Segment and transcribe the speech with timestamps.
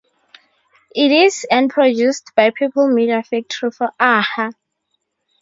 [0.95, 4.49] It is and produced by People Media Factory for Aha.